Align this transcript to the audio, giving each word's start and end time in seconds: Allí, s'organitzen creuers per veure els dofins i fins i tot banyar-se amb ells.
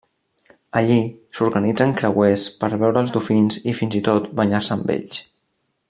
Allí, 0.79 0.95
s'organitzen 1.39 1.93
creuers 1.99 2.47
per 2.63 2.71
veure 2.85 3.05
els 3.05 3.13
dofins 3.19 3.61
i 3.73 3.75
fins 3.83 3.99
i 4.01 4.03
tot 4.09 4.31
banyar-se 4.41 4.75
amb 4.79 4.91
ells. 4.97 5.23